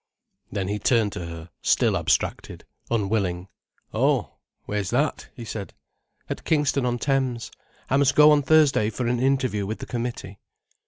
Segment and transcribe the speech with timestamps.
[0.51, 3.49] Then he turned to her, still abstracted, unwilling.
[3.93, 4.31] "Oh,
[4.65, 5.75] where's that?" he said.
[6.27, 7.51] "At Kingston on Thames.
[7.87, 10.39] I must go on Thursday for an interview with the Committee."